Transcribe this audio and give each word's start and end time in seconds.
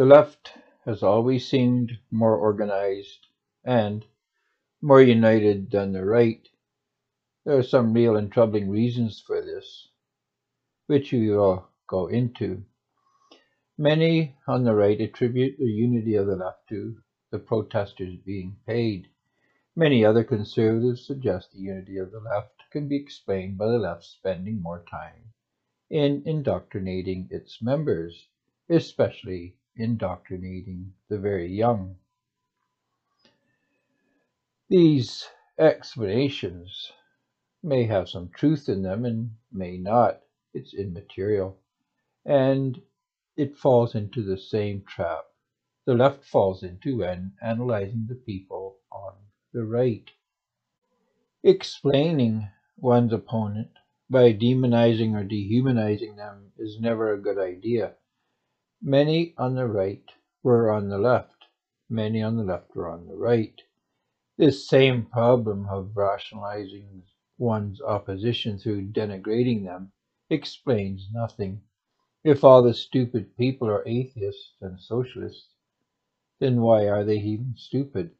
The 0.00 0.06
left 0.06 0.54
has 0.86 1.02
always 1.02 1.46
seemed 1.46 1.98
more 2.10 2.34
organized 2.34 3.26
and 3.62 4.06
more 4.80 5.02
united 5.02 5.70
than 5.70 5.92
the 5.92 6.06
right. 6.06 6.48
There 7.44 7.58
are 7.58 7.62
some 7.62 7.92
real 7.92 8.16
and 8.16 8.32
troubling 8.32 8.70
reasons 8.70 9.20
for 9.20 9.42
this, 9.42 9.90
which 10.86 11.12
we 11.12 11.28
will 11.28 11.68
go 11.86 12.06
into. 12.06 12.64
Many 13.76 14.36
on 14.48 14.64
the 14.64 14.74
right 14.74 14.98
attribute 14.98 15.58
the 15.58 15.66
unity 15.66 16.14
of 16.14 16.26
the 16.28 16.36
left 16.36 16.66
to 16.70 17.02
the 17.30 17.38
protesters 17.38 18.16
being 18.16 18.56
paid. 18.66 19.10
Many 19.76 20.02
other 20.02 20.24
conservatives 20.24 21.04
suggest 21.06 21.52
the 21.52 21.60
unity 21.60 21.98
of 21.98 22.10
the 22.10 22.20
left 22.20 22.62
can 22.70 22.88
be 22.88 22.96
explained 22.96 23.58
by 23.58 23.66
the 23.66 23.78
left 23.78 24.04
spending 24.04 24.62
more 24.62 24.82
time 24.90 25.34
in 25.90 26.22
indoctrinating 26.24 27.28
its 27.30 27.60
members, 27.60 28.28
especially 28.70 29.58
indoctrinating 29.80 30.92
the 31.08 31.18
very 31.18 31.48
young. 31.48 31.96
These 34.68 35.28
explanations 35.58 36.92
may 37.62 37.84
have 37.84 38.08
some 38.08 38.30
truth 38.34 38.68
in 38.68 38.82
them 38.82 39.04
and 39.04 39.32
may 39.52 39.78
not. 39.78 40.20
It's 40.54 40.74
immaterial. 40.74 41.58
And 42.26 42.80
it 43.36 43.56
falls 43.56 43.94
into 43.94 44.22
the 44.22 44.38
same 44.38 44.84
trap 44.86 45.24
the 45.86 45.94
left 45.96 46.24
falls 46.24 46.62
into 46.62 46.98
when 46.98 47.32
analyzing 47.42 48.06
the 48.08 48.14
people 48.14 48.78
on 48.92 49.14
the 49.52 49.64
right. 49.64 50.08
Explaining 51.42 52.48
one's 52.76 53.12
opponent 53.12 53.70
by 54.10 54.32
demonizing 54.32 55.14
or 55.14 55.24
dehumanizing 55.24 56.16
them 56.16 56.52
is 56.58 56.78
never 56.80 57.12
a 57.12 57.20
good 57.20 57.38
idea. 57.38 57.94
Many 58.82 59.34
on 59.36 59.56
the 59.56 59.68
right 59.68 60.10
were 60.42 60.70
on 60.70 60.88
the 60.88 60.96
left, 60.96 61.44
many 61.90 62.22
on 62.22 62.38
the 62.38 62.44
left 62.44 62.74
were 62.74 62.88
on 62.88 63.06
the 63.08 63.14
right. 63.14 63.60
This 64.38 64.66
same 64.66 65.04
problem 65.04 65.66
of 65.68 65.94
rationalizing 65.94 67.02
one's 67.36 67.82
opposition 67.82 68.56
through 68.56 68.92
denigrating 68.92 69.64
them 69.64 69.92
explains 70.30 71.10
nothing. 71.12 71.60
If 72.24 72.42
all 72.42 72.62
the 72.62 72.72
stupid 72.72 73.36
people 73.36 73.68
are 73.68 73.86
atheists 73.86 74.54
and 74.62 74.80
socialists, 74.80 75.54
then 76.38 76.62
why 76.62 76.88
are 76.88 77.04
they 77.04 77.18
even 77.18 77.56
stupid? 77.58 78.12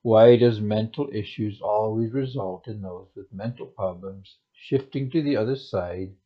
Why 0.00 0.36
does 0.36 0.62
mental 0.62 1.10
issues 1.12 1.60
always 1.60 2.10
result 2.10 2.68
in 2.68 2.80
those 2.80 3.08
with 3.14 3.34
mental 3.34 3.66
problems 3.66 4.38
shifting 4.54 5.10
to 5.10 5.20
the 5.20 5.36
other 5.36 5.56
side 5.56 6.16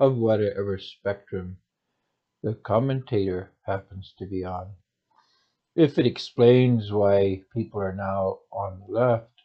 of 0.00 0.16
whatever 0.16 0.78
spectrum 0.78 1.58
the 2.42 2.54
commentator 2.54 3.52
happens 3.62 4.14
to 4.18 4.26
be 4.26 4.44
on? 4.44 4.68
If 5.74 5.98
it 5.98 6.06
explains 6.06 6.92
why 6.92 7.42
people 7.52 7.80
are 7.80 7.94
now 7.94 8.40
on 8.52 8.80
the 8.80 8.92
left, 8.92 9.42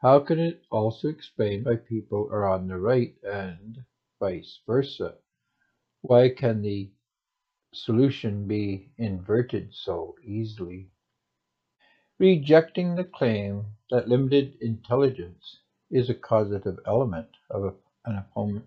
how 0.00 0.20
can 0.20 0.38
it 0.38 0.62
also 0.70 1.08
explain 1.08 1.64
why 1.64 1.76
people 1.76 2.28
are 2.30 2.48
on 2.48 2.68
the 2.68 2.78
right 2.78 3.14
and 3.24 3.84
vice 4.20 4.60
versa? 4.66 5.14
Why 6.02 6.28
can 6.28 6.62
the 6.62 6.90
solution 7.74 8.46
be 8.46 8.90
inverted 8.96 9.74
so 9.74 10.14
easily? 10.24 10.90
Rejecting 12.18 12.94
the 12.94 13.04
claim 13.04 13.64
that 13.90 14.08
limited 14.08 14.56
intelligence 14.60 15.58
is 15.90 16.08
a 16.08 16.14
causative 16.14 16.78
element 16.86 17.28
of 17.50 17.74
an 18.04 18.24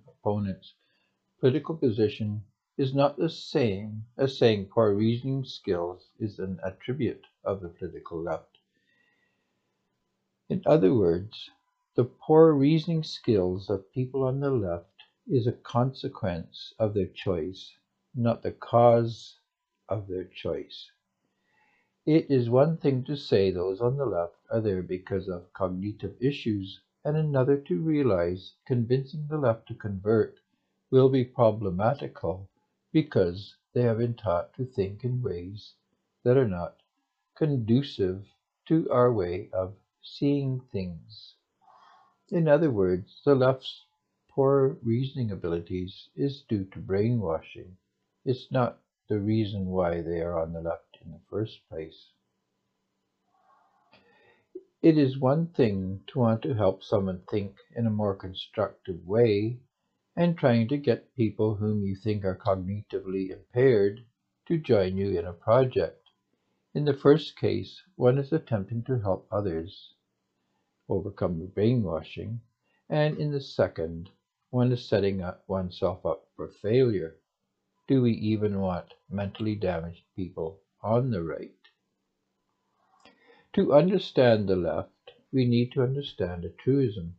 opponent's 0.08 0.74
political 1.40 1.76
position 1.76 2.44
is 2.78 2.94
not 2.94 3.18
the 3.18 3.30
same 3.30 4.06
as 4.18 4.38
saying 4.38 4.66
poor 4.66 4.94
reasoning 4.94 5.44
skills 5.44 6.10
is 6.20 6.40
an 6.40 6.60
attribute 6.64 7.26
of 7.44 7.62
the 7.62 7.70
political 7.70 8.22
left. 8.22 8.58
In 10.50 10.62
other 10.66 10.94
words, 10.94 11.52
the 11.96 12.06
poor 12.06 12.54
reasoning 12.54 13.04
skills 13.04 13.70
of 13.70 13.92
people 13.92 14.24
on 14.24 14.40
the 14.40 14.50
left 14.50 15.04
is 15.28 15.48
a 15.48 15.52
consequence 15.52 16.74
of 16.80 16.94
their 16.94 17.08
choice, 17.08 17.74
not 18.16 18.42
the 18.42 18.52
cause 18.52 19.38
of 19.90 20.08
their 20.08 20.26
choice. 20.26 20.92
It 22.06 22.32
is 22.32 22.50
one 22.50 22.78
thing 22.78 23.04
to 23.04 23.16
say 23.16 23.52
those 23.52 23.82
on 23.82 23.98
the 23.98 24.06
left 24.06 24.38
are 24.50 24.62
there 24.62 24.82
because 24.82 25.28
of 25.28 25.54
cognitive 25.54 26.16
issues, 26.22 26.82
and 27.06 27.16
another 27.16 27.58
to 27.58 27.82
realize 27.82 28.54
convincing 28.66 29.28
the 29.28 29.38
left 29.38 29.68
to 29.68 29.76
convert 29.76 30.40
will 30.90 31.10
be 31.10 31.24
problematical 31.24 32.50
because 32.92 33.56
they 33.74 33.82
have 33.84 33.98
been 33.98 34.16
taught 34.16 34.54
to 34.54 34.66
think 34.66 35.04
in 35.04 35.22
ways 35.22 35.74
that 36.24 36.38
are 36.38 36.48
not 36.48 36.82
conducive 37.36 38.26
to 38.66 38.90
our 38.92 39.12
way 39.12 39.50
of 39.52 39.76
seeing 40.02 40.60
things. 40.72 41.36
In 42.30 42.48
other 42.48 42.72
words, 42.72 43.22
the 43.26 43.36
left's 43.36 43.86
poor 44.30 44.78
reasoning 44.82 45.32
abilities 45.32 46.10
is 46.16 46.42
due 46.44 46.66
to 46.66 46.80
brainwashing. 46.80 47.78
It's 48.26 48.52
not 48.52 48.80
the 49.08 49.20
reason 49.20 49.68
why 49.68 50.02
they 50.02 50.22
are 50.22 50.40
on 50.40 50.54
the 50.54 50.62
left 50.62 50.98
in 51.04 51.12
the 51.12 51.20
first 51.30 51.68
place. 51.70 52.12
It 54.82 54.98
is 54.98 55.18
one 55.20 55.48
thing 55.48 56.04
to 56.08 56.20
want 56.20 56.42
to 56.44 56.54
help 56.54 56.84
someone 56.84 57.22
think 57.30 57.58
in 57.76 57.86
a 57.88 57.92
more 57.92 58.16
constructive 58.16 59.08
way 59.08 59.60
and 60.16 60.38
trying 60.38 60.68
to 60.68 60.78
get 60.78 61.16
people 61.16 61.56
whom 61.56 61.84
you 61.84 61.96
think 61.96 62.24
are 62.26 62.36
cognitively 62.36 63.30
impaired 63.30 64.06
to 64.46 64.58
join 64.58 64.98
you 64.98 65.18
in 65.18 65.26
a 65.26 65.34
project. 65.34 66.10
In 66.74 66.86
the 66.86 66.94
first 66.94 67.38
case, 67.38 67.82
one 67.96 68.18
is 68.18 68.32
attempting 68.32 68.84
to 68.84 69.00
help 69.00 69.28
others 69.32 69.94
overcome 70.90 71.46
brainwashing, 71.48 72.42
and 72.90 73.18
in 73.18 73.32
the 73.32 73.42
second, 73.42 74.10
one 74.50 74.72
is 74.72 74.88
setting 74.88 75.24
oneself 75.48 76.06
up 76.06 76.28
for 76.36 76.50
failure. 76.50 77.18
Do 77.88 78.02
we 78.02 78.14
even 78.14 78.60
want 78.60 78.94
mentally 79.10 79.56
damaged 79.56 80.04
people 80.16 80.62
on 80.82 81.12
the 81.12 81.24
right? 81.24 81.56
To 83.54 83.74
understand 83.74 84.48
the 84.48 84.56
left, 84.56 85.12
we 85.34 85.46
need 85.46 85.74
to 85.74 85.84
understand 85.84 86.46
a 86.46 86.50
truism. 86.50 87.16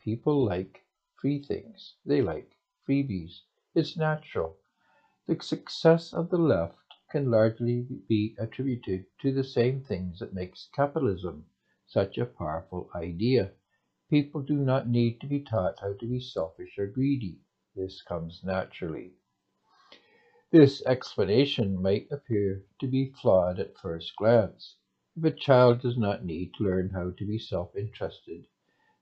People 0.00 0.44
like 0.44 0.83
free 1.24 1.40
things. 1.42 1.94
They 2.04 2.20
like 2.20 2.58
freebies. 2.86 3.40
It's 3.74 3.96
natural. 3.96 4.58
The 5.26 5.42
success 5.42 6.12
of 6.12 6.30
the 6.30 6.38
left 6.38 6.78
can 7.10 7.30
largely 7.30 7.82
be 7.82 8.34
attributed 8.38 9.06
to 9.20 9.32
the 9.32 9.44
same 9.44 9.80
things 9.82 10.20
that 10.20 10.34
makes 10.34 10.68
capitalism 10.74 11.46
such 11.86 12.18
a 12.18 12.26
powerful 12.26 12.90
idea. 12.94 13.52
People 14.10 14.42
do 14.42 14.56
not 14.58 14.88
need 14.88 15.20
to 15.20 15.26
be 15.26 15.40
taught 15.40 15.80
how 15.80 15.94
to 15.94 16.06
be 16.06 16.20
selfish 16.20 16.78
or 16.78 16.86
greedy. 16.88 17.40
This 17.74 18.02
comes 18.02 18.42
naturally. 18.44 19.14
This 20.50 20.82
explanation 20.86 21.80
might 21.82 22.06
appear 22.10 22.64
to 22.80 22.86
be 22.88 23.06
flawed 23.06 23.58
at 23.60 23.76
first 23.78 24.16
glance. 24.16 24.76
If 25.16 25.24
a 25.24 25.30
child 25.30 25.80
does 25.80 25.98
not 25.98 26.24
need 26.24 26.54
to 26.54 26.64
learn 26.64 26.90
how 26.90 27.10
to 27.10 27.26
be 27.26 27.38
self-interested, 27.38 28.46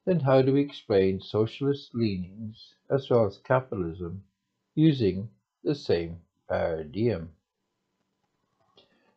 then 0.04 0.20
how 0.20 0.42
do 0.42 0.52
we 0.52 0.60
explain 0.60 1.20
socialist 1.20 1.94
leanings 1.94 2.74
as 2.90 3.08
well 3.08 3.24
as 3.26 3.38
capitalism 3.38 4.24
using 4.74 5.30
the 5.62 5.74
same 5.74 6.20
paradigm? 6.48 7.32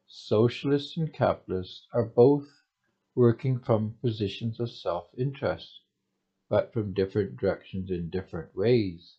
Socialists 0.08 0.96
and 0.98 1.12
capitalists 1.12 1.88
are 1.92 2.06
both 2.06 2.62
working 3.16 3.58
from 3.60 3.98
positions 4.02 4.60
of 4.60 4.70
self-interest, 4.70 5.82
but 6.50 6.72
from 6.72 6.94
different 6.94 7.38
directions 7.38 7.90
in 7.90 8.10
different 8.10 8.56
ways. 8.56 9.18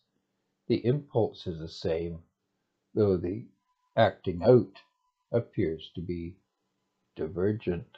The 0.67 0.85
impulse 0.85 1.47
is 1.47 1.59
the 1.59 1.67
same, 1.67 2.23
though 2.93 3.17
the 3.17 3.45
acting 3.95 4.43
out 4.43 4.81
appears 5.31 5.91
to 5.95 6.01
be 6.01 6.37
divergent. 7.15 7.97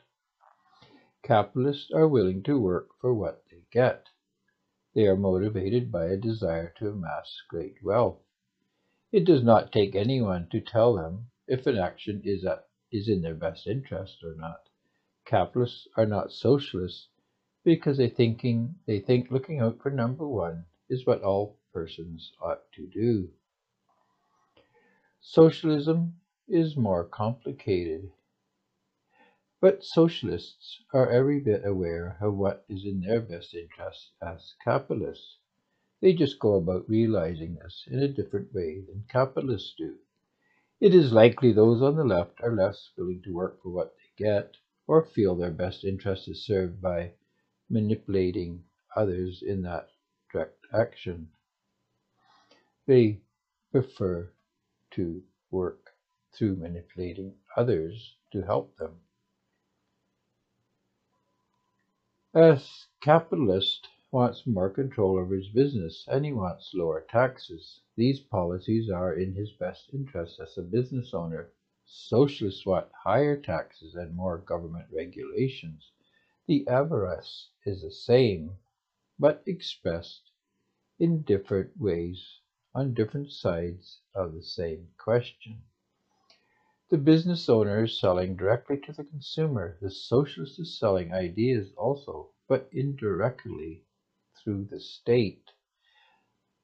Capitalists 1.21 1.91
are 1.91 2.07
willing 2.07 2.41
to 2.43 2.59
work 2.59 2.89
for 2.99 3.13
what 3.13 3.43
get. 3.71 4.07
They 4.93 5.05
are 5.07 5.15
motivated 5.15 5.91
by 5.91 6.05
a 6.05 6.17
desire 6.17 6.73
to 6.77 6.89
amass 6.89 7.41
great 7.47 7.83
wealth. 7.83 8.19
It 9.11 9.25
does 9.25 9.43
not 9.43 9.71
take 9.71 9.95
anyone 9.95 10.47
to 10.49 10.61
tell 10.61 10.95
them 10.95 11.29
if 11.47 11.67
an 11.67 11.77
action 11.77 12.21
is, 12.23 12.45
at, 12.45 12.67
is 12.91 13.07
in 13.07 13.21
their 13.21 13.35
best 13.35 13.67
interest 13.67 14.23
or 14.23 14.35
not. 14.35 14.69
Capitalists 15.25 15.87
are 15.95 16.05
not 16.05 16.31
socialists 16.31 17.07
because 17.63 17.97
they 17.97 18.09
thinking 18.09 18.75
they 18.85 18.99
think 18.99 19.29
looking 19.29 19.59
out 19.59 19.79
for 19.81 19.91
number 19.91 20.27
one 20.27 20.65
is 20.89 21.05
what 21.05 21.21
all 21.21 21.59
persons 21.73 22.31
ought 22.41 22.71
to 22.71 22.87
do. 22.87 23.29
Socialism 25.21 26.19
is 26.47 26.75
more 26.75 27.03
complicated. 27.05 28.11
But 29.61 29.83
socialists 29.83 30.83
are 30.93 31.09
every 31.09 31.39
bit 31.39 31.65
aware 31.65 32.17
of 32.21 32.37
what 32.37 32.65
is 32.69 32.85
in 32.85 33.01
their 33.01 33.21
best 33.21 33.53
interest 33.53 34.11
as 34.21 34.55
capitalists. 34.63 35.37
They 36.01 36.13
just 36.13 36.39
go 36.39 36.55
about 36.55 36.89
realizing 36.89 37.55
this 37.55 37.85
in 37.89 37.99
a 37.99 38.07
different 38.07 38.53
way 38.53 38.81
than 38.81 39.05
capitalists 39.09 39.75
do. 39.77 39.97
It 40.79 40.95
is 40.95 41.13
likely 41.13 41.51
those 41.51 41.81
on 41.81 41.95
the 41.95 42.05
left 42.05 42.41
are 42.41 42.55
less 42.55 42.91
willing 42.97 43.21
to 43.23 43.33
work 43.33 43.61
for 43.61 43.69
what 43.69 43.95
they 43.97 44.23
get 44.25 44.57
or 44.87 45.03
feel 45.03 45.35
their 45.35 45.51
best 45.51 45.83
interest 45.83 46.27
is 46.27 46.45
served 46.45 46.81
by 46.81 47.13
manipulating 47.69 48.63
others 48.95 49.41
in 49.41 49.61
that 49.63 49.89
direct 50.31 50.65
action. 50.73 51.29
They 52.85 53.21
prefer 53.71 54.31
to 54.91 55.23
work 55.51 55.95
through 56.33 56.55
manipulating 56.55 57.35
others 57.55 58.17
to 58.31 58.41
help 58.41 58.75
them. 58.77 59.01
A 62.35 62.61
capitalist 63.01 63.87
wants 64.11 64.45
more 64.45 64.69
control 64.69 65.17
over 65.17 65.35
his 65.35 65.49
business 65.49 66.05
and 66.07 66.23
he 66.23 66.31
wants 66.31 66.75
lower 66.75 67.01
taxes. 67.09 67.81
These 67.95 68.19
policies 68.19 68.87
are 68.87 69.15
in 69.15 69.33
his 69.33 69.51
best 69.53 69.89
interest 69.93 70.39
as 70.39 70.55
a 70.55 70.61
business 70.61 71.11
owner. 71.13 71.51
Socialists 71.85 72.67
want 72.67 72.91
higher 72.93 73.35
taxes 73.35 73.95
and 73.95 74.15
more 74.15 74.37
government 74.37 74.85
regulations. 74.91 75.91
The 76.45 76.67
avarice 76.67 77.49
is 77.65 77.81
the 77.81 77.89
same, 77.91 78.57
but 79.17 79.41
expressed 79.47 80.29
in 80.99 81.23
different 81.23 81.75
ways 81.79 82.41
on 82.75 82.93
different 82.93 83.31
sides 83.31 84.01
of 84.13 84.33
the 84.33 84.43
same 84.43 84.89
question. 84.99 85.63
The 86.89 86.97
business 86.97 87.47
owner 87.49 87.83
is 87.83 87.99
selling 87.99 88.35
directly 88.35 88.77
to 88.79 88.91
the 88.91 89.03
consumer. 89.03 89.77
The 89.79 89.91
socialist 89.91 90.59
is 90.59 90.79
selling 90.79 91.13
ideas 91.13 91.71
also, 91.77 92.31
but 92.47 92.67
indirectly 92.71 93.85
through 94.35 94.65
the 94.65 94.79
state. 94.79 95.51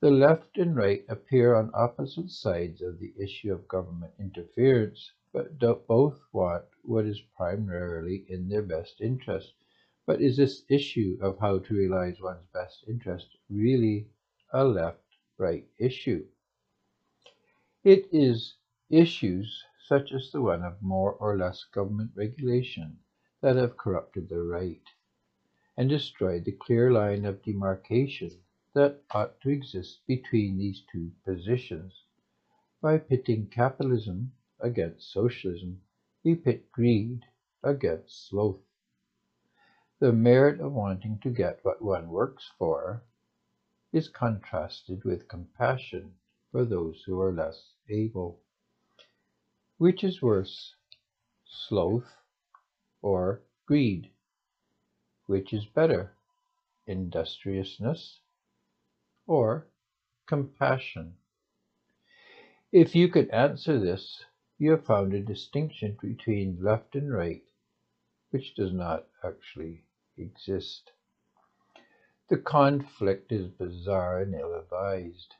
The 0.01 0.09
left 0.09 0.57
and 0.57 0.75
right 0.75 1.05
appear 1.09 1.53
on 1.53 1.69
opposite 1.75 2.31
sides 2.31 2.81
of 2.81 2.97
the 2.97 3.13
issue 3.19 3.53
of 3.53 3.67
government 3.67 4.13
interference, 4.17 5.11
but 5.31 5.59
both 5.87 6.19
want 6.33 6.65
what 6.81 7.05
is 7.05 7.21
primarily 7.37 8.25
in 8.27 8.49
their 8.49 8.63
best 8.63 9.01
interest. 9.01 9.53
But 10.07 10.21
is 10.21 10.37
this 10.37 10.63
issue 10.69 11.19
of 11.21 11.37
how 11.37 11.59
to 11.59 11.73
realize 11.75 12.19
one's 12.19 12.47
best 12.51 12.83
interest 12.87 13.37
really 13.47 14.09
a 14.51 14.65
left 14.65 15.05
right 15.37 15.67
issue? 15.77 16.25
It 17.83 18.07
is 18.11 18.55
issues 18.89 19.63
such 19.87 20.11
as 20.11 20.31
the 20.31 20.41
one 20.41 20.63
of 20.63 20.81
more 20.81 21.13
or 21.13 21.37
less 21.37 21.63
government 21.65 22.11
regulation 22.15 22.97
that 23.41 23.55
have 23.55 23.77
corrupted 23.77 24.27
the 24.27 24.41
right 24.41 24.81
and 25.77 25.89
destroyed 25.89 26.43
the 26.43 26.51
clear 26.51 26.91
line 26.91 27.23
of 27.23 27.43
demarcation 27.43 28.31
that 28.73 28.99
ought 29.11 29.39
to 29.41 29.49
exist 29.49 29.99
between 30.07 30.57
these 30.57 30.81
two 30.91 31.11
positions. 31.23 32.03
By 32.81 32.97
pitting 32.97 33.47
capitalism 33.47 34.33
against 34.59 35.11
socialism, 35.11 35.81
we 36.23 36.35
pit 36.35 36.71
greed 36.71 37.21
against 37.63 38.27
sloth. 38.27 38.61
The 39.99 40.11
merit 40.11 40.59
of 40.59 40.73
wanting 40.73 41.19
to 41.19 41.29
get 41.29 41.63
what 41.63 41.81
one 41.81 42.09
works 42.09 42.51
for 42.57 43.03
is 43.93 44.09
contrasted 44.09 45.03
with 45.03 45.27
compassion 45.27 46.15
for 46.51 46.65
those 46.65 47.03
who 47.03 47.19
are 47.21 47.31
less 47.31 47.73
able. 47.87 48.41
Which 49.77 50.05
is 50.05 50.21
worse, 50.21 50.73
sloth 51.43 52.15
or 53.01 53.41
greed? 53.65 54.09
Which 55.25 55.51
is 55.51 55.65
better, 55.65 56.15
industriousness 56.87 58.21
or 59.27 59.67
compassion? 60.27 61.17
If 62.71 62.95
you 62.95 63.09
could 63.09 63.29
answer 63.31 63.77
this, 63.77 64.23
you 64.57 64.71
have 64.71 64.85
found 64.85 65.13
a 65.13 65.19
distinction 65.19 65.97
between 66.01 66.63
left 66.63 66.95
and 66.95 67.11
right, 67.11 67.43
which 68.29 68.55
does 68.55 68.71
not 68.71 69.07
actually 69.25 69.83
exist. 70.17 70.91
The 72.29 72.37
conflict 72.37 73.33
is 73.33 73.49
bizarre 73.49 74.21
and 74.21 74.35
ill 74.35 74.55
advised. 74.57 75.33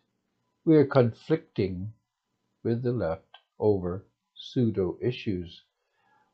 We 0.66 0.76
are 0.76 0.86
conflicting 0.86 1.94
with 2.64 2.84
the 2.84 2.92
left 2.92 3.38
over 3.58 4.06
pseudo 4.46 4.98
issues. 5.02 5.64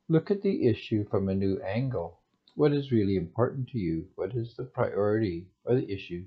Look 0.10 0.30
at 0.30 0.42
the 0.42 0.68
issue 0.68 1.06
from 1.06 1.30
a 1.30 1.36
new 1.36 1.62
angle. 1.62 2.20
What 2.56 2.74
is 2.74 2.92
really 2.92 3.16
important 3.16 3.70
to 3.70 3.78
you? 3.78 4.10
What 4.16 4.36
is 4.36 4.56
the 4.56 4.66
priority 4.66 5.48
or 5.64 5.76
the 5.76 5.90
issue 5.90 6.26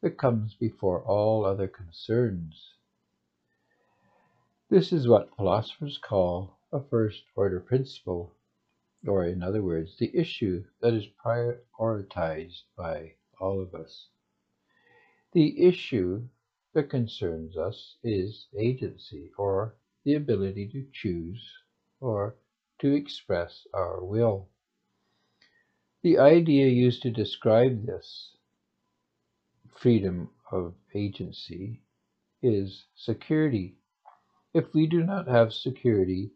that 0.00 0.18
comes 0.18 0.54
before 0.54 1.02
all 1.02 1.44
other 1.44 1.68
concerns? 1.68 2.74
This 4.68 4.92
is 4.92 5.06
what 5.06 5.36
philosophers 5.36 5.98
call 5.98 6.58
a 6.72 6.80
first 6.80 7.22
order 7.36 7.60
principle, 7.60 8.34
or 9.06 9.24
in 9.24 9.42
other 9.42 9.62
words, 9.62 9.96
the 9.98 10.10
issue 10.16 10.64
that 10.80 10.94
is 10.94 11.06
prioritized 11.24 12.62
by 12.76 13.12
all 13.38 13.60
of 13.60 13.74
us. 13.74 14.08
The 15.32 15.64
issue 15.64 16.28
that 16.72 16.90
concerns 16.90 17.56
us 17.56 17.96
is 18.02 18.48
agency 18.58 19.30
or 19.36 19.76
the 20.04 20.14
ability 20.14 20.68
to 20.68 20.86
choose 20.92 21.48
or 22.00 22.36
to 22.80 22.92
express 22.92 23.66
our 23.72 24.04
will. 24.04 24.48
The 26.02 26.18
idea 26.18 26.66
used 26.66 27.02
to 27.02 27.10
describe 27.10 27.86
this 27.86 28.36
freedom 29.76 30.30
of 30.50 30.74
agency 30.94 31.80
is 32.42 32.84
security. 32.96 33.76
If 34.52 34.74
we 34.74 34.86
do 34.86 35.04
not 35.04 35.28
have 35.28 35.52
security, 35.52 36.32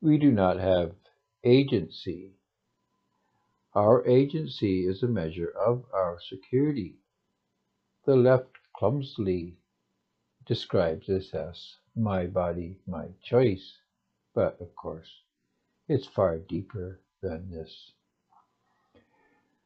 we 0.00 0.18
do 0.18 0.30
not 0.30 0.58
have 0.58 0.92
agency. 1.42 2.34
Our 3.74 4.06
agency 4.06 4.86
is 4.86 5.02
a 5.02 5.08
measure 5.08 5.50
of 5.50 5.84
our 5.92 6.18
security. 6.20 6.94
The 8.06 8.14
left 8.14 8.52
clumsily 8.76 9.56
describes 10.46 11.08
this 11.08 11.34
as 11.34 11.76
my 11.96 12.26
body, 12.26 12.80
my 12.86 13.08
choice. 13.22 13.78
But 14.34 14.60
of 14.60 14.74
course, 14.76 15.22
it's 15.88 16.06
far 16.06 16.38
deeper 16.38 17.00
than 17.22 17.50
this. 17.50 17.92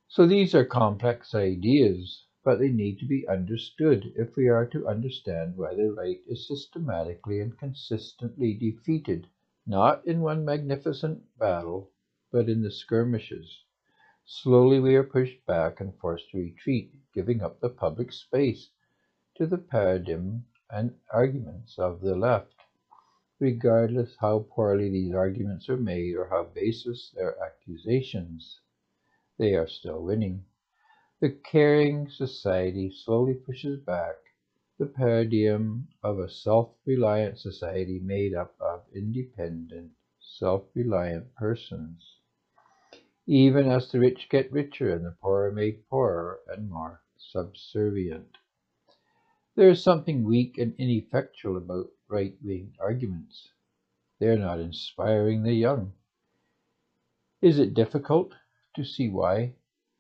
So 0.09 0.27
these 0.27 0.55
are 0.55 0.65
complex 0.65 1.35
ideas, 1.35 2.25
but 2.43 2.59
they 2.59 2.71
need 2.71 2.99
to 2.99 3.07
be 3.07 3.29
understood 3.29 4.13
if 4.17 4.37
we 4.37 4.49
are 4.49 4.67
to 4.67 4.89
understand 4.89 5.57
why 5.57 5.75
the 5.75 5.93
right 5.93 6.21
is 6.27 6.49
systematically 6.49 7.41
and 7.41 7.57
consistently 7.59 8.55
defeated, 8.55 9.29
not 9.67 10.05
in 10.07 10.21
one 10.21 10.45
magnificent 10.45 11.23
battle, 11.39 11.91
but 12.33 12.49
in 12.49 12.63
the 12.63 12.71
skirmishes. 12.71 13.63
Slowly 14.25 14.81
we 14.81 14.97
are 14.97 15.05
pushed 15.05 15.45
back 15.47 15.81
and 15.81 15.95
forced 15.99 16.31
to 16.31 16.39
retreat, 16.39 16.93
giving 17.15 17.43
up 17.43 17.61
the 17.61 17.71
public 17.71 18.13
space 18.13 18.71
to 19.37 19.47
the 19.47 19.59
paradigm 19.59 20.45
and 20.71 20.95
arguments 21.13 21.79
of 21.79 22.01
the 22.01 22.15
left, 22.15 22.55
regardless 23.41 24.17
how 24.21 24.47
poorly 24.51 24.91
these 24.91 25.15
arguments 25.15 25.69
are 25.69 25.77
made 25.77 26.15
or 26.15 26.29
how 26.29 26.45
baseless 26.45 27.11
their 27.15 27.41
accusations. 27.43 28.61
They 29.39 29.55
are 29.55 29.69
still 29.69 30.03
winning. 30.03 30.45
The 31.21 31.31
caring 31.31 32.09
society 32.09 32.91
slowly 32.91 33.35
pushes 33.35 33.81
back 33.81 34.17
the 34.79 34.87
paradigm 34.87 35.89
of 36.05 36.21
a 36.21 36.31
self-reliant 36.31 37.39
society 37.39 37.99
made 37.99 38.35
up 38.35 38.55
of 38.61 38.83
independent, 38.95 39.91
self-reliant 40.21 41.35
persons. 41.35 42.19
Even 43.27 43.67
as 43.69 43.91
the 43.91 43.99
rich 43.99 44.29
get 44.31 44.53
richer 44.53 44.95
and 44.95 45.05
the 45.05 45.17
poor 45.21 45.47
are 45.47 45.53
made 45.53 45.89
poorer 45.89 46.41
and 46.49 46.71
more 46.71 47.03
subservient. 47.17 48.37
There 49.59 49.71
is 49.71 49.83
something 49.83 50.23
weak 50.23 50.57
and 50.57 50.73
ineffectual 50.79 51.57
about 51.57 51.91
right-wing 52.07 52.77
arguments. 52.79 53.49
They 54.21 54.29
are 54.29 54.39
not 54.39 54.61
inspiring 54.61 55.43
the 55.43 55.53
young. 55.53 55.95
Is 57.43 57.59
it 57.59 57.75
difficult 57.75 58.35
to 58.77 58.85
see 58.85 59.09
why 59.09 59.55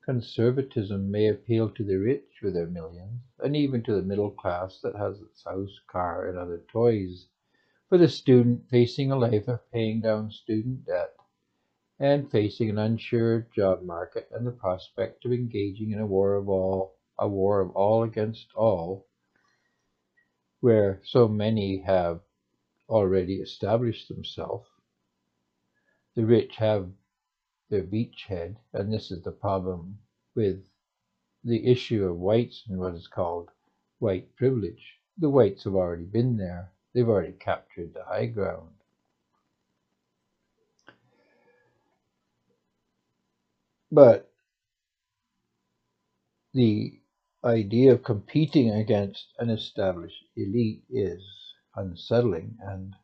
conservatism 0.04 1.10
may 1.10 1.26
appeal 1.26 1.70
to 1.70 1.82
the 1.82 1.96
rich 1.96 2.38
with 2.40 2.54
their 2.54 2.68
millions, 2.68 3.20
and 3.40 3.56
even 3.56 3.82
to 3.82 3.96
the 3.96 4.02
middle 4.02 4.30
class 4.30 4.80
that 4.82 4.94
has 4.94 5.20
its 5.20 5.42
house, 5.42 5.80
car, 5.88 6.28
and 6.28 6.38
other 6.38 6.62
toys, 6.68 7.26
for 7.88 7.98
the 7.98 8.06
student 8.06 8.70
facing 8.70 9.10
a 9.10 9.18
life 9.18 9.48
of 9.48 9.68
paying 9.72 10.00
down 10.00 10.30
student 10.30 10.86
debt, 10.86 11.16
and 11.98 12.30
facing 12.30 12.70
an 12.70 12.78
unsure 12.78 13.40
job 13.52 13.82
market 13.82 14.28
and 14.30 14.46
the 14.46 14.52
prospect 14.52 15.24
of 15.24 15.32
engaging 15.32 15.90
in 15.90 15.98
a 15.98 16.06
war 16.06 16.36
of 16.36 16.48
all, 16.48 16.94
a 17.18 17.26
war 17.26 17.60
of 17.60 17.70
all 17.72 18.04
against 18.04 18.52
all, 18.54 19.04
where 20.60 21.00
so 21.04 21.28
many 21.28 21.78
have 21.78 22.20
already 22.88 23.36
established 23.36 24.08
themselves. 24.08 24.66
The 26.14 26.24
rich 26.24 26.56
have 26.56 26.90
their 27.70 27.84
beachhead, 27.84 28.56
and 28.72 28.92
this 28.92 29.10
is 29.10 29.22
the 29.22 29.32
problem 29.32 29.98
with 30.34 30.64
the 31.44 31.66
issue 31.66 32.04
of 32.04 32.18
whites 32.18 32.64
and 32.68 32.78
what 32.78 32.94
is 32.94 33.06
called 33.06 33.50
white 33.98 34.34
privilege. 34.36 34.98
The 35.18 35.30
whites 35.30 35.64
have 35.64 35.74
already 35.74 36.04
been 36.04 36.36
there. 36.36 36.72
They've 36.92 37.08
already 37.08 37.32
captured 37.32 37.94
the 37.94 38.04
high 38.04 38.26
ground. 38.26 38.70
But 43.90 44.30
the 46.52 47.00
idea 47.44 47.92
of 47.92 48.02
competing 48.04 48.70
against 48.70 49.34
an 49.38 49.50
established 49.50 50.24
elite 50.36 50.82
is 50.90 51.22
unsettling 51.76 52.56
and 52.60 52.94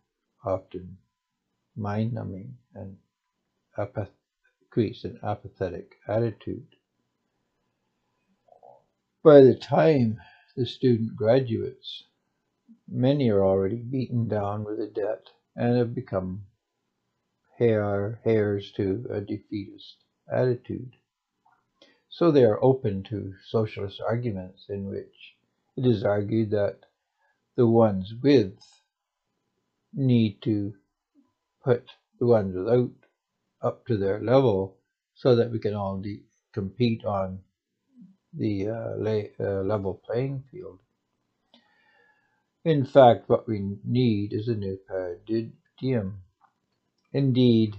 often 0.45 0.99
mind 1.77 2.13
numbing 2.15 2.57
and 2.75 2.99
apath- 3.79 4.11
creates 4.71 5.05
an 5.05 5.19
apathetic 5.23 5.97
attitude. 6.09 6.67
By 9.23 9.41
the 9.43 9.55
time 9.57 10.21
the 10.57 10.67
student 10.67 11.17
graduates, 11.17 12.05
many 12.89 13.31
are 13.31 13.45
already 13.45 13.83
beaten 13.83 14.29
down 14.29 14.65
with 14.65 14.81
a 14.81 14.89
debt 14.89 15.31
and 15.57 15.77
have 15.77 15.95
become 15.95 16.47
hair, 17.59 18.21
heirs 18.25 18.73
to 18.73 19.07
a 19.11 19.21
defeatist 19.21 19.97
attitude. 20.29 20.97
So 22.17 22.31
they 22.31 22.45
are 22.45 22.63
open 22.63 23.03
to 23.11 23.35
socialist 23.45 24.01
arguments 24.01 24.67
in 24.69 24.87
which 24.89 25.35
it 25.77 25.85
is 25.85 26.05
argued 26.05 26.51
that 26.53 26.79
the 27.57 27.67
ones 27.67 28.15
with 28.23 28.57
need 29.93 30.41
to 30.43 30.75
put 31.65 31.91
the 32.21 32.27
ones 32.27 32.55
without 32.55 32.93
up 33.63 33.85
to 33.87 33.97
their 33.97 34.21
level 34.21 34.79
so 35.17 35.35
that 35.35 35.51
we 35.51 35.59
can 35.59 35.75
all 35.75 36.01
compete 36.53 37.05
on 37.05 37.41
the 38.33 38.69
uh, 38.69 39.45
uh, 39.45 39.63
level 39.63 40.01
playing 40.07 40.45
field. 40.53 40.79
In 42.65 42.87
fact, 42.87 43.29
what 43.29 43.49
we 43.49 43.77
need 43.85 44.33
is 44.33 44.47
a 44.47 44.55
new 44.55 44.79
paradigm. 44.87 46.23
Indeed, 47.13 47.75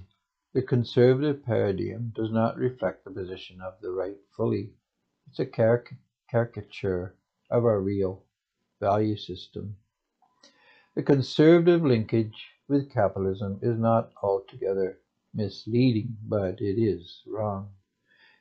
the 0.56 0.64
conservative 0.64 1.44
paradigm 1.44 2.12
does 2.16 2.32
not 2.32 2.58
reflect 2.58 3.06
the 3.06 3.12
position 3.12 3.62
of 3.62 3.80
the 3.82 3.92
right 3.92 4.18
fully. 4.36 4.74
It's 5.28 5.40
a 5.40 5.46
caric- 5.46 5.96
caricature 6.32 7.16
of 7.52 7.66
our 7.66 7.80
real 7.80 8.26
value 8.80 9.18
system. 9.18 9.78
The 10.96 11.04
conservative 11.04 11.84
linkage 11.84 12.54
with 12.68 12.90
capitalism 12.90 13.60
is 13.62 13.78
not 13.78 14.12
altogether 14.24 15.00
misleading, 15.34 16.18
but 16.24 16.60
it 16.60 16.80
is 16.82 17.22
wrong. 17.28 17.76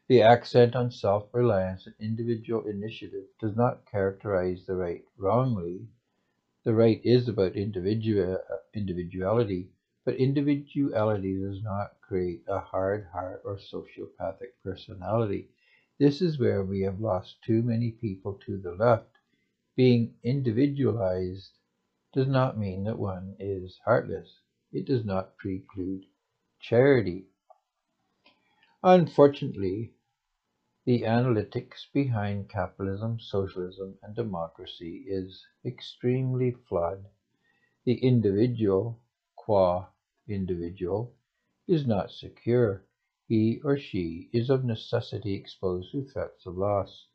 The 0.09 0.23
accent 0.23 0.76
on 0.76 0.90
self 0.90 1.28
reliance 1.33 1.87
and 1.87 1.94
individual 2.00 2.66
initiative 2.66 3.26
does 3.40 3.56
not 3.56 3.85
characterize 3.87 4.66
the 4.66 4.76
right 4.76 5.04
wrongly. 5.16 5.88
The 6.64 6.75
right 6.75 7.00
is 7.04 7.28
about 7.28 7.56
individual, 7.56 8.38
individuality, 8.75 9.71
but 10.04 10.16
individuality 10.16 11.40
does 11.40 11.62
not 11.62 11.93
create 12.06 12.44
a 12.49 12.61
hard 12.61 13.06
heart 13.12 13.42
or 13.44 13.56
sociopathic 13.56 14.52
personality. 14.62 15.50
This 15.99 16.23
is 16.23 16.38
where 16.38 16.64
we 16.64 16.82
have 16.82 17.00
lost 17.00 17.42
too 17.42 17.62
many 17.62 17.92
people 17.92 18.34
to 18.46 18.58
the 18.58 18.73
left. 18.75 19.18
Being 19.76 20.14
individualized 20.23 21.58
does 22.12 22.28
not 22.28 22.58
mean 22.58 22.84
that 22.84 22.99
one 22.99 23.37
is 23.38 23.78
heartless. 23.84 24.40
It 24.73 24.87
does 24.87 25.04
not 25.04 25.37
preclude 25.38 26.06
charity. 26.61 27.26
Unfortunately, 28.84 29.92
the 30.87 31.02
analytics 31.02 31.87
behind 31.92 32.49
capitalism, 32.49 33.20
socialism, 33.20 33.99
and 34.02 34.14
democracy 34.14 35.04
is 35.06 35.46
extremely 35.64 36.52
flawed. 36.52 37.06
The 37.84 37.94
individual, 38.04 39.00
qua 39.37 39.88
individual 40.28 41.14
is 41.66 41.87
not 41.87 42.11
secure. 42.11 42.85
He 43.26 43.61
or 43.64 43.78
she 43.78 44.28
is 44.33 44.50
of 44.50 44.64
necessity 44.64 45.35
exposed 45.35 45.92
to 45.92 46.04
threats 46.04 46.44
of 46.44 46.59
loss. 46.59 47.06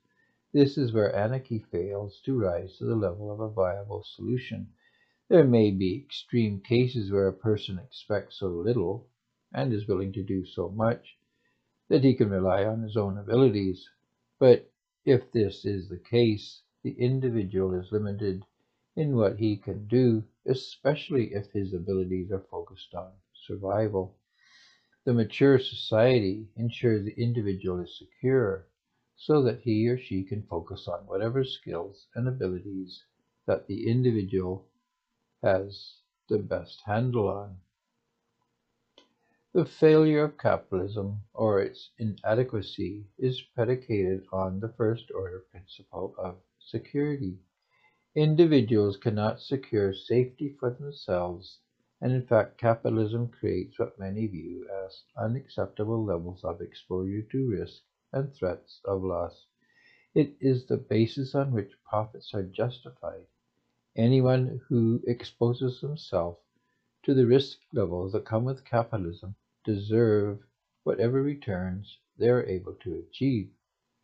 This 0.51 0.77
is 0.77 0.91
where 0.91 1.15
anarchy 1.15 1.59
fails 1.59 2.19
to 2.21 2.39
rise 2.39 2.77
to 2.77 2.85
the 2.85 2.95
level 2.95 3.31
of 3.31 3.39
a 3.39 3.49
viable 3.49 4.03
solution. 4.03 4.67
There 5.27 5.43
may 5.43 5.69
be 5.69 5.95
extreme 5.95 6.61
cases 6.61 7.11
where 7.11 7.27
a 7.27 7.33
person 7.33 7.77
expects 7.77 8.37
so 8.37 8.47
little 8.47 9.07
and 9.53 9.71
is 9.71 9.87
willing 9.87 10.11
to 10.13 10.23
do 10.23 10.43
so 10.45 10.69
much 10.69 11.17
that 11.87 12.03
he 12.03 12.15
can 12.15 12.31
rely 12.31 12.65
on 12.65 12.81
his 12.81 12.97
own 12.97 13.19
abilities. 13.19 13.87
But 14.39 14.71
if 15.05 15.31
this 15.31 15.65
is 15.65 15.89
the 15.89 15.99
case, 15.99 16.63
the 16.81 16.93
individual 16.93 17.75
is 17.75 17.91
limited 17.91 18.43
in 18.95 19.15
what 19.15 19.37
he 19.37 19.57
can 19.57 19.87
do, 19.87 20.23
especially 20.47 21.33
if 21.33 21.51
his 21.51 21.73
abilities 21.73 22.31
are 22.31 22.45
focused 22.49 22.95
on 22.95 23.11
survival. 23.33 24.15
The 25.05 25.13
mature 25.13 25.59
society 25.59 26.47
ensures 26.55 27.05
the 27.05 27.19
individual 27.21 27.79
is 27.79 27.97
secure 27.97 28.67
so 29.15 29.41
that 29.43 29.61
he 29.61 29.87
or 29.87 29.97
she 29.97 30.23
can 30.23 30.43
focus 30.43 30.87
on 30.87 31.07
whatever 31.07 31.43
skills 31.43 32.07
and 32.15 32.27
abilities 32.27 33.03
that 33.45 33.67
the 33.67 33.87
individual 33.87 34.65
has 35.41 35.95
the 36.27 36.37
best 36.39 36.81
handle 36.85 37.27
on. 37.29 37.57
The 39.53 39.65
failure 39.65 40.25
of 40.25 40.37
capitalism 40.37 41.21
or 41.33 41.61
its 41.61 41.89
inadequacy 41.97 43.05
is 43.17 43.41
predicated 43.41 44.25
on 44.31 44.59
the 44.59 44.69
first 44.69 45.11
order 45.11 45.39
principle 45.51 46.13
of 46.17 46.37
security. 46.59 47.39
Individuals 48.15 48.97
cannot 48.97 49.41
secure 49.41 49.93
safety 49.93 50.49
for 50.59 50.69
themselves 50.71 51.59
and 52.01 52.13
in 52.13 52.25
fact 52.25 52.57
capitalism 52.57 53.27
creates 53.27 53.77
what 53.79 53.99
many 53.99 54.27
view 54.27 54.67
as 54.85 55.03
unacceptable 55.17 56.03
levels 56.03 56.43
of 56.43 56.61
exposure 56.61 57.21
to 57.23 57.49
risk 57.49 57.83
and 58.13 58.33
threats 58.33 58.81
of 58.85 59.03
loss. 59.03 59.45
It 60.15 60.35
is 60.39 60.65
the 60.65 60.77
basis 60.77 61.35
on 61.35 61.51
which 61.51 61.71
profits 61.83 62.33
are 62.33 62.43
justified. 62.43 63.25
Anyone 63.95 64.61
who 64.67 65.03
exposes 65.07 65.81
himself 65.81 66.39
to 67.03 67.13
the 67.13 67.25
risk 67.25 67.59
levels 67.73 68.13
that 68.13 68.25
come 68.25 68.45
with 68.45 68.65
capitalism 68.65 69.35
deserve 69.65 70.39
whatever 70.83 71.21
returns 71.21 71.99
they 72.17 72.29
are 72.29 72.45
able 72.45 72.73
to 72.75 72.95
achieve, 72.95 73.51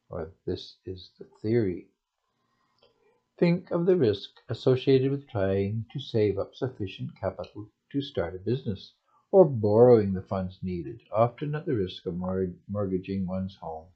or 0.09 0.31
this 0.45 0.77
is 0.85 1.11
the 1.17 1.25
theory. 1.41 1.87
Think 3.37 3.71
of 3.71 3.85
the 3.85 3.95
risk 3.95 4.31
associated 4.49 5.11
with 5.11 5.27
trying 5.27 5.85
to 5.93 5.99
save 5.99 6.37
up 6.37 6.55
sufficient 6.55 7.15
capital 7.19 7.69
to 7.95 8.01
start 8.03 8.35
a 8.35 8.39
business, 8.39 8.93
or 9.31 9.45
borrowing 9.45 10.13
the 10.13 10.21
funds 10.21 10.59
needed, 10.61 11.01
often 11.11 11.55
at 11.55 11.65
the 11.65 11.75
risk 11.75 12.05
of 12.05 12.15
mortgaging 12.67 13.25
one's 13.25 13.55
home 13.55 13.87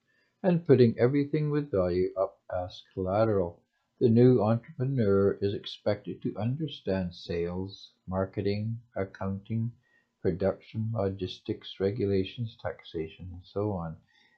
and 0.44 0.66
putting 0.66 0.98
everything 0.98 1.52
with 1.52 1.70
value 1.70 2.10
up 2.18 2.40
as 2.50 2.82
collateral. 2.96 3.62
The 4.00 4.10
new 4.10 4.42
entrepreneur 4.42 5.34
is 5.42 5.54
expected 5.54 6.22
to 6.24 6.38
understand 6.38 7.14
sales, 7.14 7.92
marketing, 8.08 8.80
accounting, 8.96 9.74
production, 10.22 10.92
logistics, 10.94 11.82
regulations, 11.82 12.58
taxation, 12.62 13.30
and 13.34 13.46
so 13.46 13.74
on, 13.74 13.98